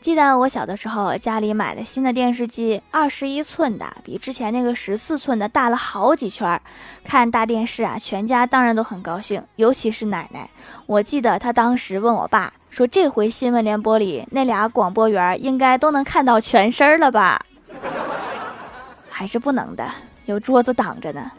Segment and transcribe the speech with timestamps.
[0.00, 6.62] 记得我小的时候，家里买的新的电视机，二十一寸的，比之前那个十四寸的大了好几圈儿。
[7.04, 10.48] 看大电视啊，全家当然都很高兴，尤其是奶奶。
[10.86, 17.38] 我记得她当时问我爸说：“这回新闻联播里那俩广播员应该都能看到全身了吧？”
[19.06, 19.86] 还是不能的，
[20.24, 21.30] 有桌子挡着呢。